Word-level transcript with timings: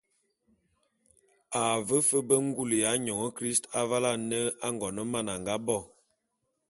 A 1.59 1.61
ve 1.87 1.97
fe 2.07 2.17
be 2.27 2.35
ngule 2.45 2.77
ya 2.85 2.91
nyôn 3.05 3.27
christ 3.37 3.63
avale 3.79 4.09
ane 4.17 4.39
Angoneman 4.67 5.27
a 5.33 5.35
nga 5.41 5.55
bo. 5.65 5.77